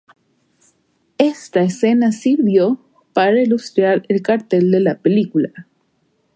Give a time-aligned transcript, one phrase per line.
[1.19, 5.67] Esta escena sirvió para ilustrar el cartel de la película.